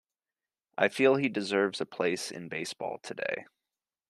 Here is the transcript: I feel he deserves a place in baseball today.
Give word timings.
I 0.79 0.87
feel 0.87 1.17
he 1.17 1.29
deserves 1.29 1.79
a 1.79 1.85
place 1.85 2.31
in 2.31 2.47
baseball 2.49 2.97
today. 3.03 3.45